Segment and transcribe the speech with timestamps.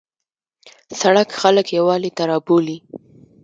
[1.01, 2.77] سړک خلک یووالي ته رابولي.